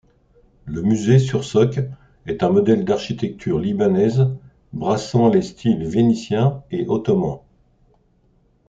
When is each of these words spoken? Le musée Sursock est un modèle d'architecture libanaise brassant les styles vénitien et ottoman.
Le 0.65 0.81
musée 0.81 1.19
Sursock 1.19 1.79
est 2.25 2.41
un 2.41 2.49
modèle 2.49 2.85
d'architecture 2.85 3.59
libanaise 3.59 4.25
brassant 4.73 5.29
les 5.29 5.43
styles 5.43 5.85
vénitien 5.85 6.63
et 6.71 6.87
ottoman. 6.87 7.41